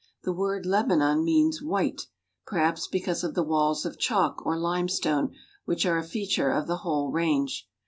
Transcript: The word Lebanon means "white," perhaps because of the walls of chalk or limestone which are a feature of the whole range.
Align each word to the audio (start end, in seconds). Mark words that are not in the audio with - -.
The 0.23 0.33
word 0.33 0.65
Lebanon 0.65 1.23
means 1.23 1.61
"white," 1.61 2.07
perhaps 2.47 2.87
because 2.87 3.23
of 3.23 3.35
the 3.35 3.43
walls 3.43 3.85
of 3.85 3.99
chalk 3.99 4.43
or 4.43 4.57
limestone 4.57 5.35
which 5.65 5.85
are 5.85 5.99
a 5.99 6.03
feature 6.03 6.49
of 6.49 6.65
the 6.65 6.77
whole 6.77 7.11
range. 7.11 7.69